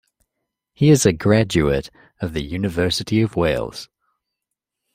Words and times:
He 0.73 0.89
is 0.89 1.05
a 1.05 1.13
graduate 1.13 1.91
of 2.21 2.33
the 2.33 2.41
University 2.41 3.21
of 3.21 3.35
Wales. 3.35 3.87